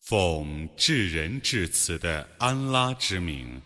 [0.00, 3.60] 奉至仁至慈的安拉之名，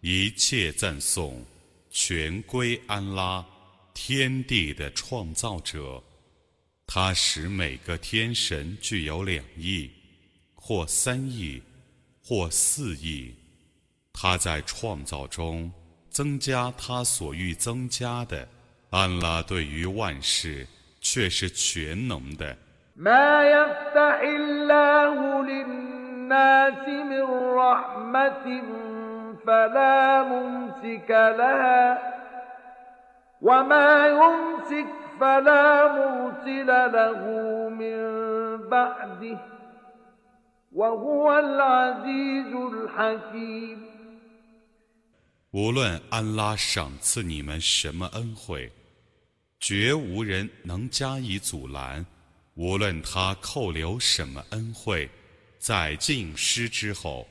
[0.00, 1.44] 一切赞颂
[1.90, 3.44] 全归安拉，
[3.92, 6.02] 天地的创造者。
[6.86, 9.90] 他使每个天神具有两翼，
[10.54, 11.62] 或三翼，
[12.22, 13.34] 或四翼。
[14.12, 15.70] 他在创造中。
[16.10, 18.46] 增加他所欲增加的，
[18.90, 20.66] 安拉对于万事
[21.00, 22.56] 却是全能的。
[45.52, 48.70] 无论安拉赏赐你们什么恩惠，
[49.59, 52.05] 绝无人能加以阻拦；
[52.55, 55.09] 无论他扣留什么恩惠，
[55.57, 57.27] 在尽失之后，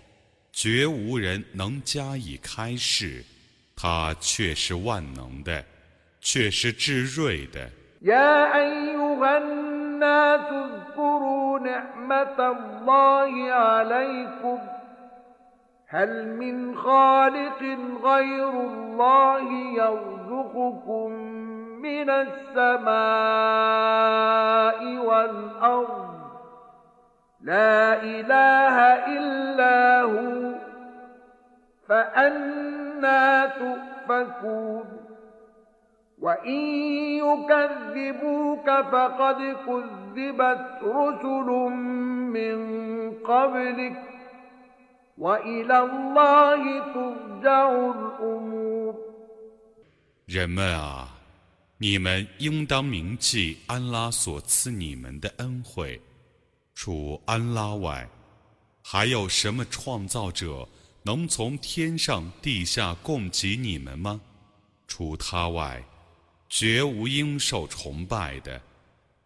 [0.53, 3.25] 绝无人能加以开示。
[3.77, 5.65] 他却是万能的，
[6.21, 7.71] 却是至睿的。
[15.87, 17.61] هل من خالق
[18.03, 19.45] غير الله
[19.77, 21.11] يرزقكم
[21.82, 23.08] من السماء
[24.98, 26.20] والأرض.
[27.42, 30.54] لا إله إلا هو.
[31.90, 34.84] فأنا تؤفكون.
[36.22, 36.62] وإن
[37.18, 41.50] يكذبوك فقد كذبت رسل
[42.36, 42.60] من
[43.12, 44.04] قبلك.
[45.18, 48.96] وإلى الله ترجع الأمور.
[50.30, 51.19] جماعة
[51.82, 56.00] 你们应当铭记安拉所赐你们的恩惠。
[56.76, 58.06] 除安拉外，
[58.82, 60.68] 还有什么创造者
[61.04, 64.20] 能从天上地下供给你们吗？
[64.90, 65.82] 除他外，
[66.50, 68.62] 绝无应受崇拜的。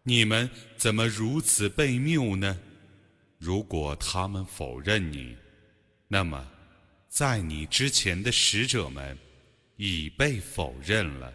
[0.04, 2.56] 你们怎么如此被谬呢？
[3.36, 5.36] 如果他们否认你，
[6.06, 6.46] 那么，
[7.08, 9.18] 在你之前的使者们
[9.76, 11.34] 已被否认了。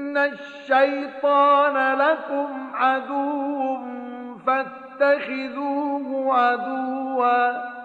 [0.16, 3.78] الشيطان لكم عدو
[4.46, 7.76] فاتخذوه عدوا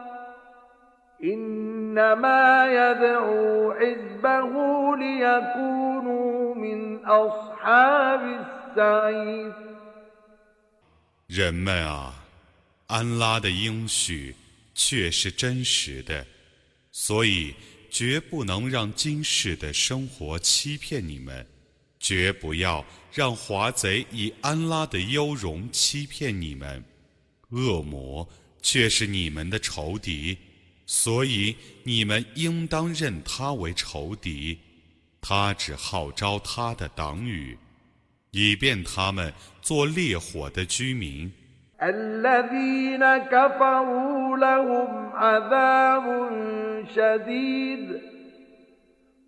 [1.24, 4.52] إنما يدعو حزبه
[4.98, 9.54] ليكونوا من أصحاب السعير
[11.28, 12.14] 人们啊，
[12.88, 14.36] 安拉的应许
[14.74, 16.26] 却是真实的。
[16.92, 17.56] 所以，
[17.90, 21.46] 绝不能让今世的生活欺骗你们，
[22.07, 26.85] 绝不要让华贼以安拉的优容欺骗你们。
[27.49, 28.29] 恶魔
[28.63, 30.39] 却是你们的仇敌，
[30.87, 34.57] 所以你们应当认他为仇敌。
[35.21, 37.59] 他只号召他的党羽，
[38.31, 41.33] 以便他们做烈火的居民。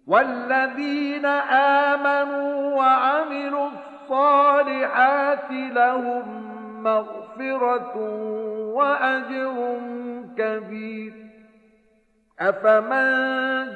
[0.08, 1.26] والذين
[1.86, 6.24] آمنوا وعملوا الصالحات لهم
[6.82, 7.96] مغفرة
[8.74, 9.78] وأجر
[10.38, 11.12] كبير.
[12.40, 13.10] أفمن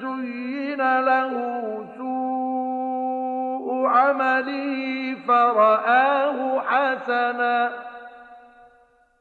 [0.00, 1.32] زين له
[1.96, 7.92] سوء عمله فرآه حسناً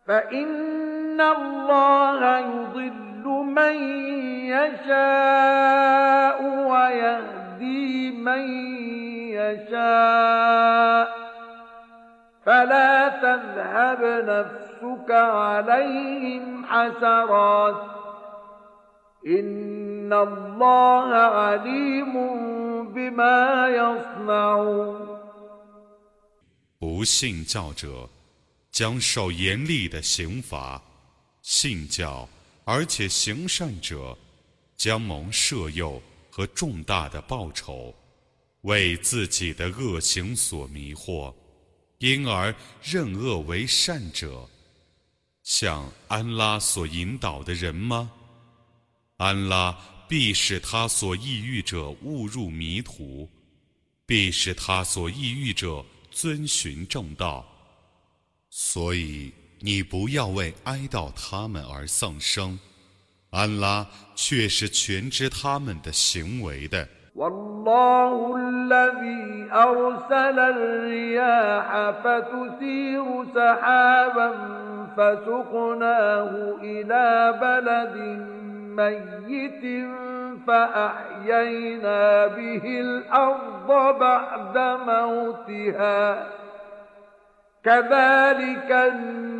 [0.07, 3.10] فإن الله يضل
[3.56, 3.76] من
[4.46, 6.38] يشاء
[6.70, 8.44] ويهدي من
[9.32, 11.06] يشاء
[12.46, 17.80] فلا تذهب نفسك عليهم حسرات
[19.26, 22.14] إن الله عليم
[22.92, 25.06] بما يصنعون
[26.78, 28.06] 不信教者
[28.70, 30.80] 将受严厉的刑罚，
[31.42, 32.28] 信教
[32.63, 34.17] 而且行善者
[34.75, 37.93] 将蒙赦诱和重大的报酬，
[38.61, 41.33] 为自己的恶行所迷惑，
[41.99, 44.49] 因而认恶为善者，
[45.43, 48.11] 像安拉所引导的人吗？
[49.17, 49.77] 安拉
[50.07, 53.29] 必使他所抑郁者误入迷途，
[54.05, 55.85] 必使他所抑郁者。
[56.13, 57.45] 遵循正道，
[58.49, 62.58] 所以你不要为哀悼他们而丧生。
[63.30, 66.86] 安拉却是全知他们的行为的。
[80.46, 86.26] فأحيينا به الأرض بعد موتها
[87.64, 89.39] كذلك النشور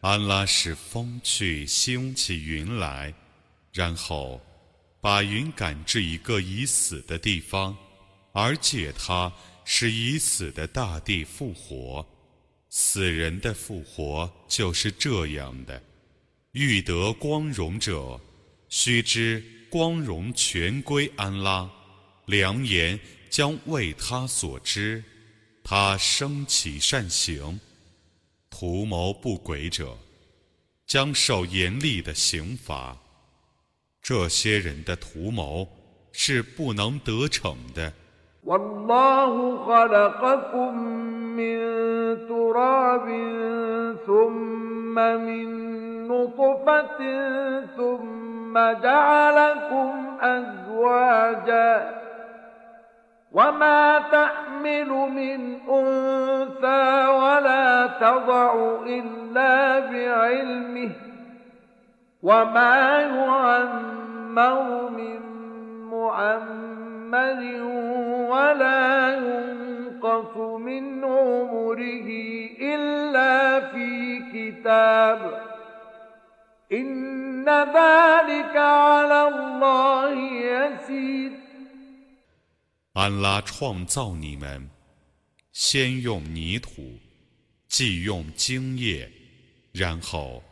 [0.00, 3.12] 安拉使风去兴起云来，
[3.70, 4.40] 然后
[5.02, 7.76] 把云赶至一个已死的地方，
[8.32, 9.30] 而借它
[9.66, 12.06] 使已死的大地复活。
[12.70, 15.82] 死人的复活就是这样的。
[16.52, 18.18] 欲得光荣者，
[18.70, 21.68] 须知光荣全归安拉，
[22.24, 22.98] 良言
[23.29, 25.03] 将为他所知。
[25.63, 27.59] 他升起善行，
[28.49, 29.97] 图谋不轨者，
[30.85, 32.97] 将受严厉的刑罚。
[34.01, 35.67] 这些人的图谋
[36.11, 37.93] 是不能得逞的。
[41.33, 43.07] من تراب
[44.05, 46.99] ثم من نطفة
[47.77, 49.89] ثم جعلكم
[50.21, 52.03] أزواجا
[53.32, 58.54] وما تحمل من انثى ولا تضع
[58.86, 60.90] الا بعلمه
[62.22, 65.20] وما يعمر من
[65.90, 67.62] معمر
[68.30, 72.08] ولا ينقص من عمره
[72.60, 75.18] الا في كتاب
[76.72, 81.37] ان ذلك على الله يسير
[82.98, 84.68] 安拉创造你们，
[85.52, 86.98] 先用泥土，
[87.68, 89.08] 继用精液，
[89.70, 90.42] 然后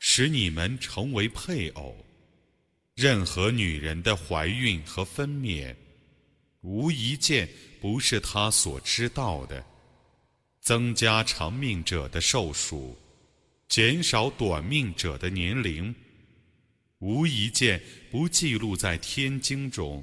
[0.00, 1.96] 使你们成为配偶。
[2.96, 5.72] 任何女人的怀孕和分娩，
[6.62, 7.48] 无一件。
[7.80, 9.64] 不是他所知道的，
[10.60, 12.98] 增加长命者的寿数，
[13.68, 15.94] 减少短命者的年龄，
[16.98, 20.02] 无一件不记录在天经中，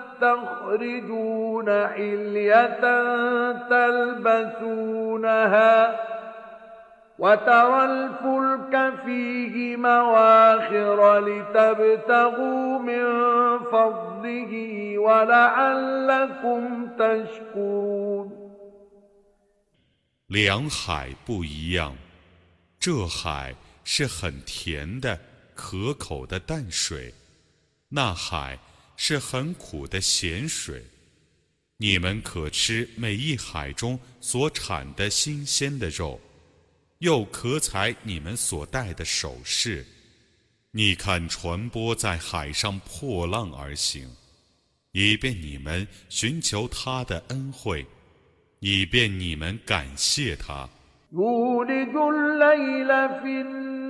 [0.20, 2.80] وتستخرجون حلية
[3.70, 5.76] تلبسونها
[7.18, 13.04] وترى الفلك فيه مواخر لتبتغوا من
[13.72, 14.52] فضله
[14.98, 18.46] ولعلكم تشكرون
[20.28, 21.94] 两海不一样，
[22.80, 23.54] 这海
[23.84, 25.20] 是很甜的、
[25.54, 27.14] 可口的淡水，
[27.90, 28.58] 那海
[29.03, 30.79] 是很苦的咸水。
[31.77, 36.21] 你们可吃每一海中所产的新鲜的肉，
[36.99, 39.83] 又可采你们所戴的首饰，
[40.69, 44.07] 你看船舶在海上破浪而行，
[44.91, 47.83] 以便你们寻求他的恩惠，
[48.59, 50.69] 以便你们感谢他。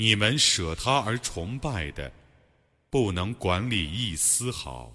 [0.00, 2.12] 你们舍他而崇拜的，
[2.88, 4.92] 不能管理一丝毫。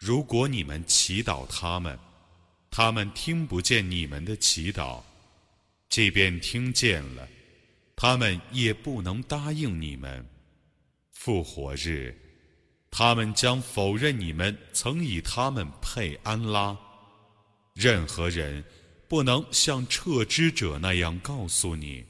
[0.00, 1.96] 如果你们祈祷他们，
[2.72, 5.00] 他们听不见你们的祈祷；
[5.88, 7.28] 即便听见了，
[7.94, 10.26] 他们也不能答应你们。
[11.12, 12.12] 复活日，
[12.90, 16.76] 他们将否认你们曾以他们配安拉。
[17.74, 18.64] 任何人
[19.06, 22.09] 不能像撤之者那样告诉你。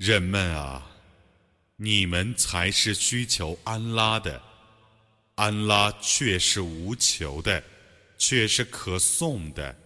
[0.00, 0.90] 人们啊，
[1.76, 4.40] 你们才是需求安拉的，
[5.34, 7.62] 安拉却是无求的，
[8.16, 9.76] 却是可颂的。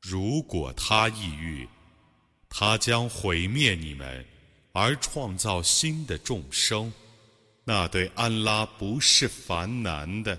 [0.00, 1.68] 如果他抑郁，
[2.48, 4.24] 他将毁灭你们，
[4.70, 6.92] 而创造新的众生，
[7.64, 10.38] 那对安拉不是烦难的。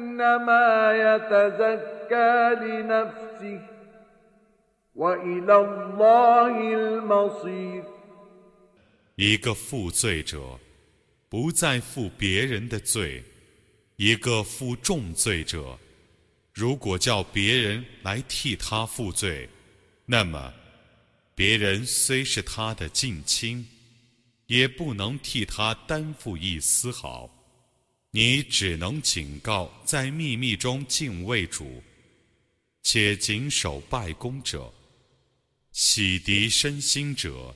[9.15, 10.59] 一个负罪者
[11.29, 13.23] 不再负别人的罪，
[13.95, 15.77] 一个负重罪者，
[16.53, 19.47] 如果叫别人来替他负罪，
[20.05, 20.53] 那么
[21.33, 23.67] 别人虽是他的近亲，
[24.47, 27.29] 也不能替他担负一丝毫。
[28.13, 31.81] 你只能警告在秘密中敬畏主，
[32.83, 34.69] 且谨守拜功者，
[35.71, 37.55] 洗涤身心者，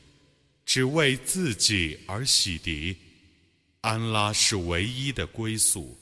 [0.65, 2.95] 只为自己而洗涤。
[3.81, 5.93] 安拉是唯一的归宿。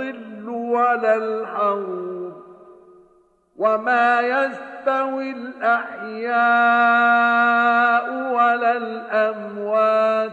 [0.00, 2.32] الظل ولا الحرور
[3.56, 6.36] وما يستوي الأحياء
[8.32, 10.32] ولا الأموات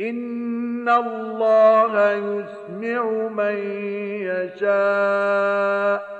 [0.00, 3.56] إن الله يسمع من
[4.22, 6.12] يشاء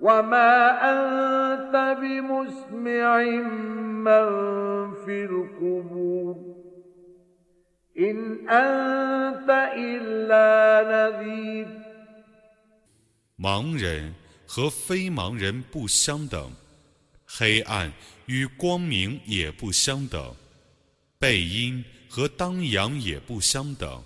[0.00, 3.22] وما أنت بمسمع
[4.04, 4.26] من
[5.04, 6.51] في القبور
[13.38, 14.14] 盲人
[14.46, 16.50] 和非盲人不相等，
[17.26, 17.92] 黑暗
[18.24, 20.34] 与光明也不相等，
[21.18, 24.02] 背阴和当阳也不相等，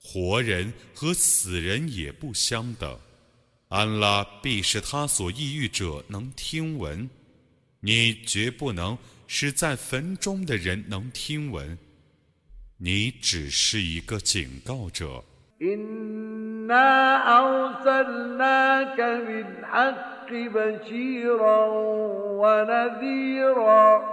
[0.00, 2.98] 活人和死人也不相等。
[3.68, 7.08] 安拉必是他所抑郁者能听闻，
[7.80, 11.76] 你绝不能使在坟中的人能听闻。
[12.81, 15.23] 你只是一个警告者。
[15.61, 21.65] إنا أرسلناك بالحق بشيرا
[22.41, 24.03] ونذيرا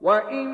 [0.00, 0.48] وإن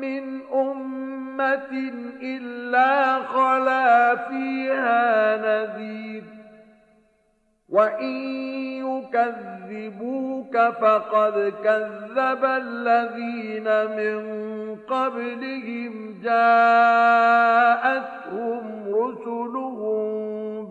[0.00, 6.24] من أمة إلا خلا فيها نذير
[7.71, 8.15] وإن
[8.83, 14.21] يكذبوك فقد كذب الذين من
[14.75, 17.61] قبلهم جاءتهم
[18.95, 20.01] رسلهم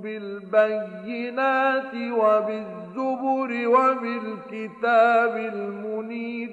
[0.01, 6.51] بالبينات وبالزبر وبالكتاب المنير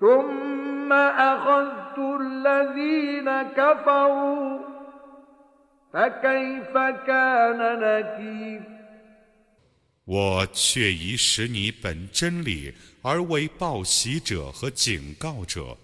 [0.00, 4.58] ثم أخذت الذين كفروا
[5.92, 8.81] فكيف كان نكير
[10.04, 15.78] 我却已使你本真理而为报喜者和警告者，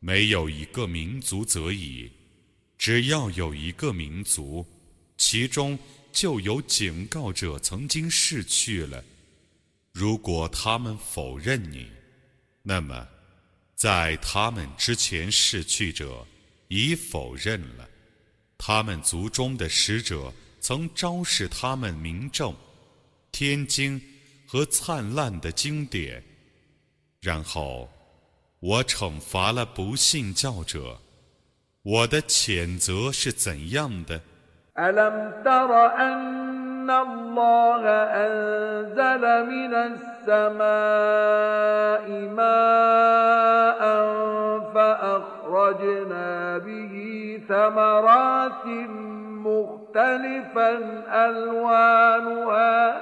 [0.00, 2.10] 没有一个民族则已。
[2.76, 4.66] 只要有一个民族，
[5.16, 5.78] 其中
[6.12, 9.02] 就有警告者曾经逝去了。
[9.92, 11.88] 如果他们否认你，
[12.62, 13.06] 那么
[13.76, 16.26] 在他们之前逝去者
[16.66, 17.88] 已否认了。
[18.58, 22.54] 他们族中的使者曾昭示他们明证。
[23.33, 24.01] 天经
[24.47, 26.23] 和灿烂的经典，
[27.21, 27.89] 然后
[28.59, 30.97] 我惩罚了不信教者。
[31.83, 34.21] 我的谴责是怎样的？
[34.77, 37.83] ألم تر أن الله
[38.23, 40.65] أنزل من السماء
[42.31, 43.81] ماء
[44.73, 46.93] فأخرجنا به
[47.47, 48.65] ثمرات
[49.45, 50.71] مختلفا
[51.27, 53.01] ألوانها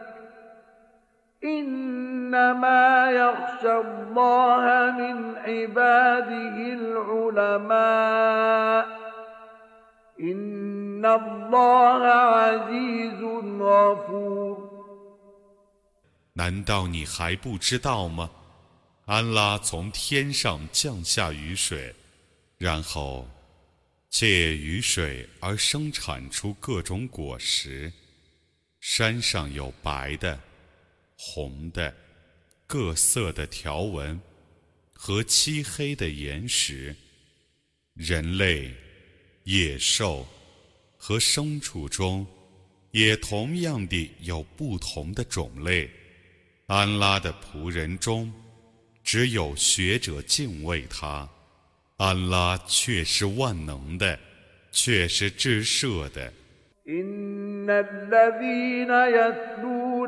[1.44, 4.64] إنما يخشى الله
[5.00, 8.86] من عباده العلماء
[10.20, 13.22] إن الله عزيز
[13.60, 14.56] غفور
[16.32, 18.30] 难道你还不知道吗？
[19.06, 21.94] 安拉从天上降下雨水，
[22.58, 23.28] 然后
[24.10, 27.92] 借雨水而生产出各种果实。
[28.80, 30.40] 山上有白的。
[31.23, 31.93] 红的、
[32.65, 34.19] 各色的条纹
[34.91, 36.95] 和漆黑的岩石，
[37.93, 38.73] 人类、
[39.43, 40.27] 野兽
[40.97, 42.25] 和牲畜中，
[42.89, 45.87] 也同样地有不同的种类。
[46.65, 48.33] 安拉的仆人中，
[49.03, 51.29] 只有学者敬畏他。
[51.97, 54.19] 安拉却是万能的，
[54.71, 56.33] 却是至赦的。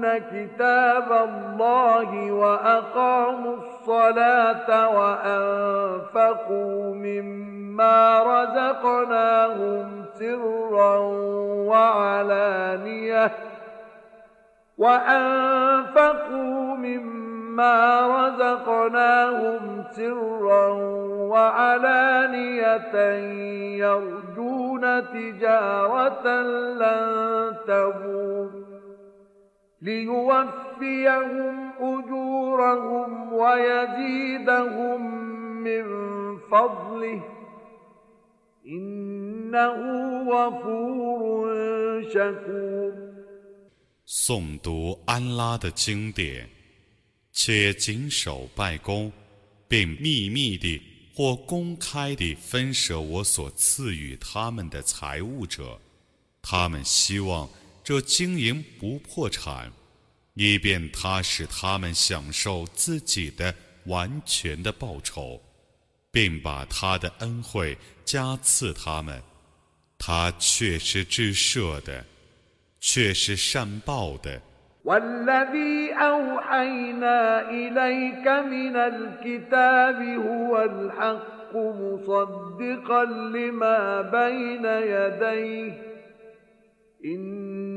[0.04, 6.56] يتلون كتاب الله وأقاموا الصلاة وأنفقوا
[6.96, 10.98] مما رزقناهم سرا
[11.68, 13.32] وعلانية
[14.78, 20.68] وأنفقوا مما رزقناهم سرا
[21.30, 22.96] وعلانية
[23.78, 28.13] يرجون تجارة لن تبور
[29.83, 35.01] ليوفيهم أجورهم ويزيدهم
[35.63, 35.85] من
[36.51, 37.23] فضله
[38.67, 39.77] إنه
[40.31, 41.47] غفور
[42.11, 42.93] شكور
[44.07, 46.49] 诵读安拉的经典，
[47.33, 49.13] 且谨守拜功，
[49.69, 50.83] 并秘密地
[51.15, 55.79] 或公开地分舍我所赐予他们的财物者，
[56.43, 57.49] 他们希望。
[57.83, 59.73] 这经营不破产，
[60.35, 63.55] 以便他使他们享受自己的
[63.87, 65.41] 完全的报酬，
[66.11, 69.23] 并把他的恩惠加赐他们。
[69.99, 72.05] 他却是至赦的，
[72.79, 74.41] 却是善报的。
[74.85, 85.73] والذي أوحينا إليك من الكتاب هو الحق مصدقا لما بين يديه
[87.05, 87.19] إن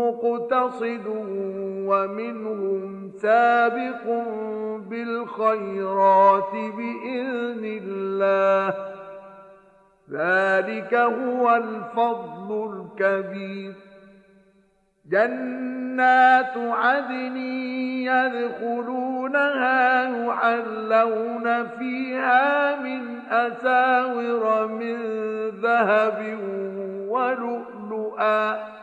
[0.00, 1.06] مقتصد
[1.86, 4.04] ومنهم سابق
[4.88, 8.74] بالخيرات بإذن الله.
[10.10, 12.48] ذلك هو الفضل
[13.00, 13.74] الكبير.
[15.10, 17.36] جنات عدن
[18.06, 19.82] يدخلونها
[20.26, 24.96] يحلون فيها من أساور من
[25.48, 26.38] ذهب
[27.08, 28.79] ولؤلؤا.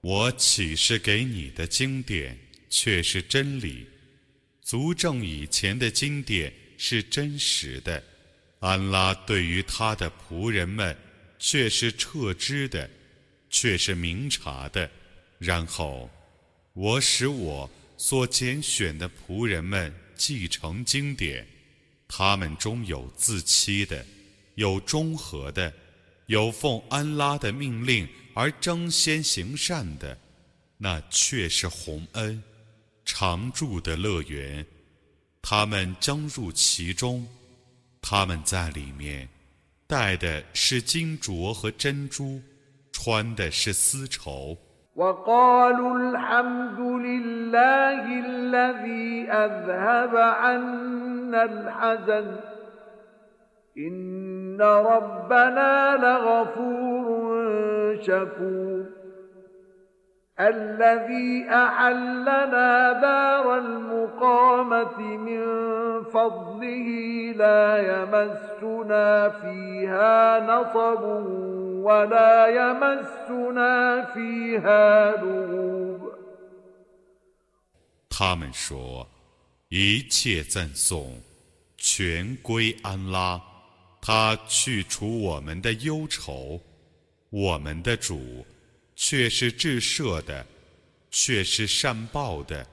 [0.00, 2.36] 我启示给你的经典
[2.68, 3.86] 却是真理，
[4.60, 8.02] 足证以前的经典是真实的。
[8.58, 10.96] 安拉对于他的仆人们
[11.38, 12.90] 却是撤知的，
[13.48, 14.90] 却是明察的。
[15.38, 16.10] 然后，
[16.72, 21.46] 我使我所拣选的仆人们继承经典，
[22.08, 24.04] 他们中有自欺的，
[24.55, 25.73] 有中和的，
[26.27, 30.17] 有奉安拉的命令而争先行善的，
[30.77, 32.41] 那却是洪恩，
[33.05, 34.65] 常住的乐园，
[35.41, 37.27] 他们将入其中。
[38.01, 39.27] 他们在里面
[39.85, 42.41] 戴的是金镯和珍珠，
[42.91, 44.57] 穿的是丝绸。
[44.95, 52.39] وقالوا الحمد لله الذي أذهب عنا الحزن
[53.77, 57.07] إن ربنا لغفور
[58.01, 58.85] شكور
[60.39, 65.43] الذي أحلنا دار المقامة من
[66.03, 66.87] فضله
[67.35, 71.03] لا يمسنا فيها نصب
[71.83, 75.99] ولا يمسنا فيها لغوب
[78.09, 79.07] 他们说：“
[79.69, 81.21] 一切赞颂
[81.77, 83.41] 全归安拉，
[84.06, 86.60] 他去除我们的忧愁，
[87.30, 88.44] 我们的主。”
[88.96, 90.46] 却是至赦的，
[91.10, 92.64] 却是善报的。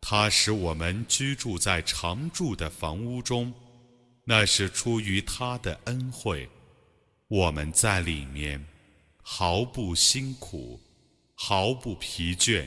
[0.00, 3.52] 他使我们居住在常住的房屋中，
[4.24, 6.48] 那是出于他的恩惠。
[7.28, 8.64] 我们在里面
[9.20, 10.80] 毫不辛苦，
[11.34, 12.66] 毫不疲倦。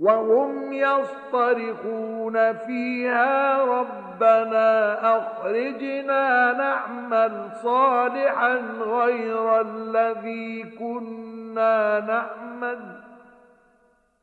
[0.00, 12.78] وهم يصطرخون فيها ربنا أخرجنا نعمل صالحا غير الذي كنا نعمل.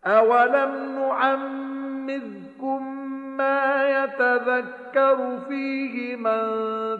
[0.05, 2.97] أولم نعمذكم
[3.37, 6.47] ما يتذكر فيه من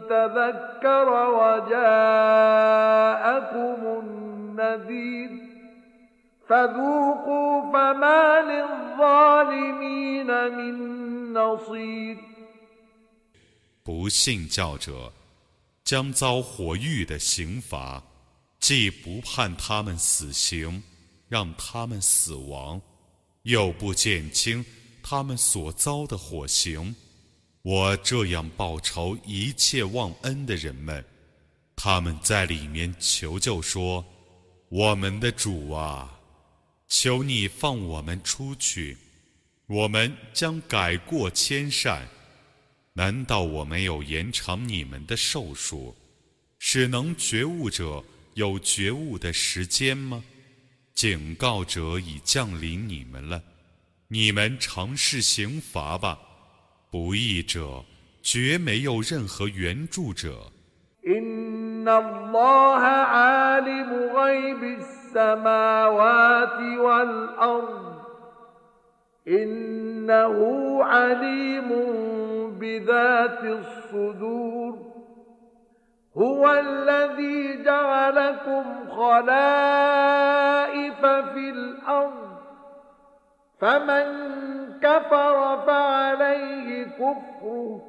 [0.10, 1.78] تذكر وجاءكم
[4.04, 5.47] النذير
[6.49, 10.27] فذوقوا فما للظالمين
[10.57, 12.17] من نصير
[13.85, 15.13] 不信教者
[15.85, 18.03] 将遭火狱的刑罚，
[18.61, 20.83] 既不判他们死刑，
[21.29, 22.81] 让他们死亡，
[23.43, 24.65] 又不减轻
[25.03, 26.95] 他们所遭的火刑，
[27.63, 31.05] 我这样报仇一切忘恩的人们，
[31.75, 36.21] 他们在里面求救说：“我们的主啊，
[36.88, 38.98] 求你放我们出去，
[39.68, 42.08] 我们将改过迁善。
[42.94, 45.96] 难道我没有延长你们的寿数，
[46.60, 50.24] 使能觉悟者有觉悟的时间吗？
[50.96, 53.44] 警告者已降临你们了。”
[54.10, 56.18] 你们尝试刑罚吧，
[56.90, 57.84] 不义者
[58.24, 60.50] 绝没有任何援助者。
[76.18, 80.26] هو الذي جعلكم خلائف
[81.06, 82.38] في الأرض
[83.60, 84.06] فمن
[84.82, 87.82] كفر فعليه كفره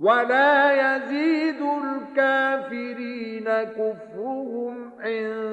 [0.00, 5.45] ولا يزيد الكافرين كفرهم عند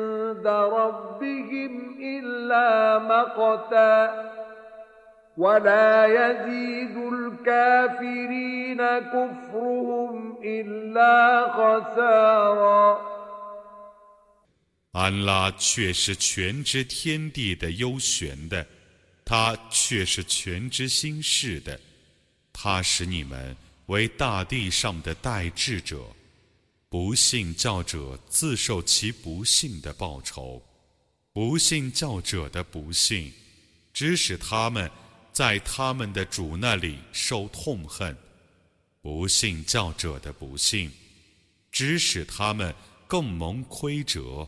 [0.47, 4.31] ربهم إلا مقتا
[5.37, 13.01] ولا يزيد الكافرين كفرهم إلا خسارا
[14.93, 18.67] 安拉却是全知天地的幽玄的，
[19.25, 21.79] 他却是全知心事的，
[22.53, 25.99] 他使你们为大地上的代志者，
[26.94, 30.62] 不信教者自受其不幸的报酬，
[31.34, 33.34] 不信教者的不幸，
[33.92, 34.88] 指使他们。
[35.32, 38.16] 在他们的主那里受痛恨，
[39.02, 40.92] 不信教者的不幸，
[41.72, 42.72] 指使他们
[43.08, 44.48] 更蒙亏折。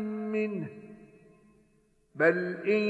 [0.32, 0.68] منه
[2.14, 2.82] بل إن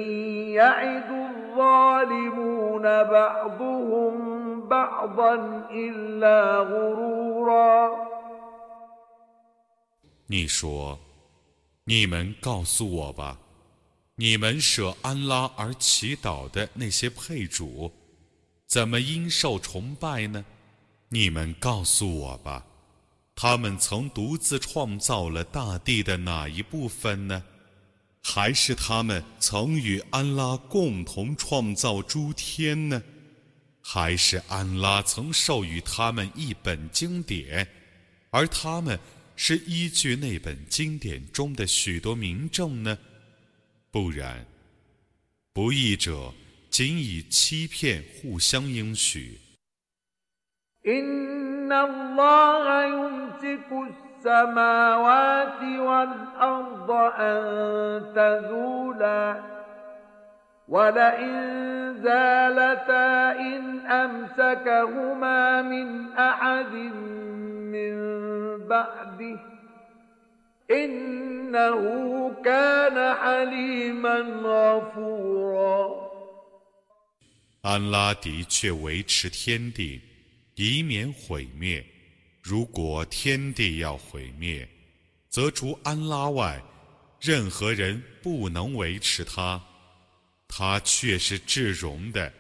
[0.51, 4.15] يعد الظالمون بعضهم
[4.69, 5.35] بعضا
[5.71, 7.91] إلا غرورا
[10.29, 13.39] 你说：“你们告诉我吧。”
[14.19, 17.93] 你们舍安拉而祈祷的那些配主，
[18.67, 20.43] 怎么因受崇拜呢？
[21.11, 22.65] 你们告诉我吧，
[23.44, 27.44] 他们曾独自创造了大地的哪一部分呢？
[28.22, 33.02] 还是他们曾与安拉共同创造诸天呢？
[33.82, 37.68] 还是安拉曾授予他们一本经典，
[38.30, 39.00] 而他们
[39.36, 42.96] 是依据那本经典中的许多名证呢？
[43.90, 44.46] 不然，
[45.52, 46.32] 不义者
[46.70, 49.40] 仅以欺骗互相应许。
[51.71, 57.41] إن الله يمسك السماوات والأرض أن
[58.17, 59.43] تزولا
[60.69, 61.35] ولئن
[62.03, 66.73] زالتا إن أمسكهما من أحد
[67.75, 67.97] من
[68.69, 69.39] بعده
[77.63, 80.01] 安拉的确维持天地，
[80.55, 81.85] 以免毁灭。
[82.43, 84.69] 如果天地要毁灭，
[85.29, 86.63] 则除安拉外，
[87.21, 89.61] 任何人不能维持它。
[90.49, 92.33] 他却是至荣的，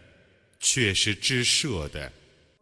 [0.60, 2.12] 却是至赦的。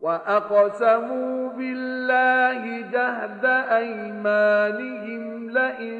[0.00, 3.44] وأقسموا بالله جهد
[3.80, 5.96] أيمانهم لئن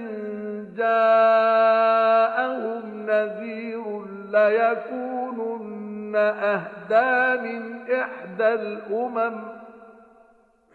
[0.76, 2.04] جاءهم
[3.06, 3.84] نذير
[4.34, 5.77] ليكونن
[6.15, 9.43] أهدى من إحدى الأمم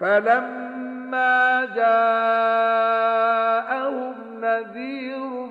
[0.01, 2.85] فلما جاءهم
[4.40, 5.47] نذير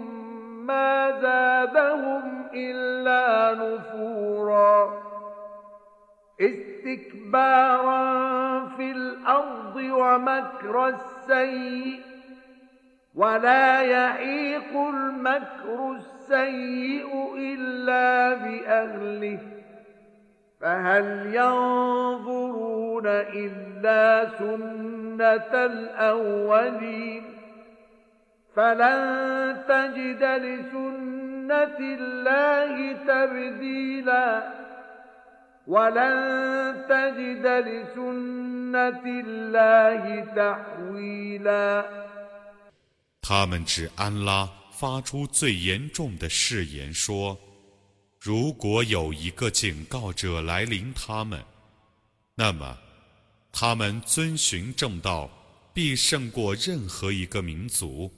[0.66, 5.04] ما زادهم إلا نفوراً
[6.42, 8.04] استكبارا
[8.78, 12.02] في الأرض ومكر السيء
[13.16, 19.40] ولا يحيق المكر السيء إلا بأهله
[20.63, 27.23] فهل ينظرون إلا سنة الأولين
[28.57, 34.59] فلن تجد لسنة الله تبديلاً
[43.21, 47.37] 他们指安拉发出最严重的誓言说：“
[48.24, 51.44] 如果有一个警告者来临他们，
[52.36, 52.80] 那么
[53.52, 55.30] 他们遵循正道
[55.74, 58.10] 必胜过任何一个民族。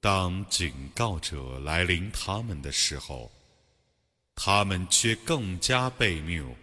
[0.00, 3.28] 当警告者来临他们的时候。”
[4.38, 6.54] 他们却更加悖谬，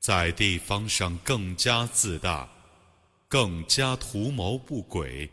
[0.00, 2.48] 在地方上更加自大，
[3.28, 5.28] 更加图谋不轨，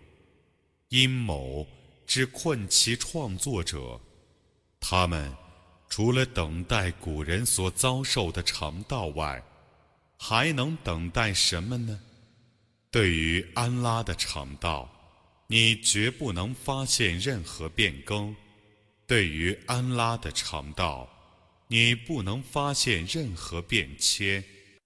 [0.90, 1.66] 阴谋
[2.06, 4.02] 之困其创作者。
[4.80, 5.32] 他们
[5.92, 9.44] 除了等待古人所遭受的肠道外，
[10.18, 12.00] 还能等待什么呢？
[12.90, 14.90] 对于安拉的肠道，
[15.48, 18.34] 你绝不能发现任何变更。
[19.06, 21.10] 对于安拉的肠道，
[21.68, 24.42] 你不能发现任何变迁。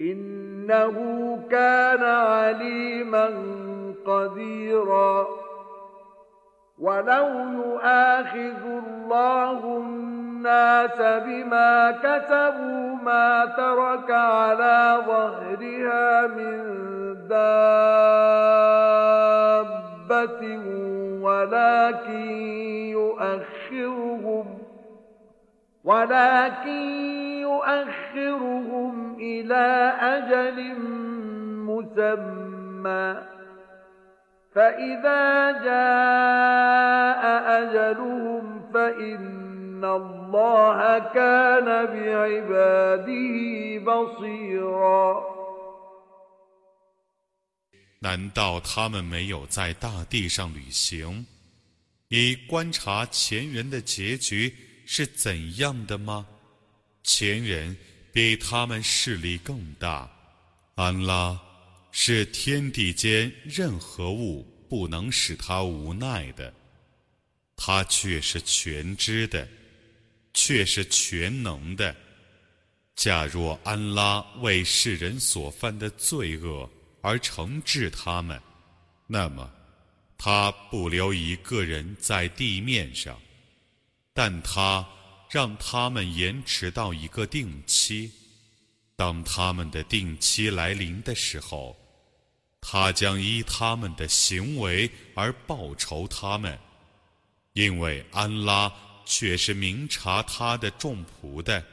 [0.00, 0.96] إنه
[1.50, 3.30] كان عليما
[4.06, 5.26] قديرا.
[6.80, 7.28] ولو
[7.64, 16.60] يؤاخذ الله الناس بما كسبوا ما ترك على ظهرها من
[17.28, 17.70] دابة
[21.22, 22.30] ولكن
[22.90, 24.59] يؤخرهم
[25.89, 26.81] ولكن
[27.41, 29.65] يؤخرهم إلى
[30.01, 30.79] أجل
[31.69, 33.07] مسمى
[34.55, 37.23] فإذا جاء
[37.61, 43.35] أجلهم فإن الله كان بعباده
[43.85, 45.35] بصيرا
[48.01, 51.25] 难道他们没有在大地上旅行，
[52.09, 54.53] 以观察前人的结局？
[54.92, 56.26] 是怎样的吗？
[57.04, 57.76] 前人
[58.12, 60.10] 比他们势力更大。
[60.74, 61.40] 安拉
[61.92, 66.52] 是天地间任何物不能使他无奈的，
[67.54, 69.46] 他却是全知的，
[70.34, 71.94] 却是全能的。
[72.96, 76.68] 假若安拉为世人所犯的罪恶
[77.00, 78.42] 而惩治他们，
[79.06, 79.48] 那么
[80.18, 83.16] 他不留一个人在地面上。
[84.22, 84.86] 但他
[85.30, 88.12] 让他们延迟到一个定期，
[88.94, 91.74] 当他们的定期来临的时候，
[92.60, 96.58] 他将依他们的行为而报酬他们，
[97.54, 98.70] 因为安拉
[99.06, 101.64] 却是明察他的众仆的。